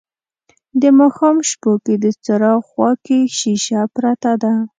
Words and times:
د 0.81 0.83
ماښام 0.99 1.37
شپو 1.49 1.73
کې 1.83 1.95
د 2.03 2.05
څراغ 2.23 2.59
خواکې 2.69 3.19
شیشه 3.37 3.81
پرته 3.95 4.31
ده 4.41 4.53